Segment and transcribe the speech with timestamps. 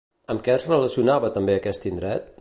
[0.33, 2.29] Amb què es relacionava també aquest indret?